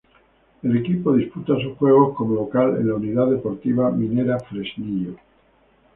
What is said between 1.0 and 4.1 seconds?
disputa sus juegos como local en la Unidad Deportiva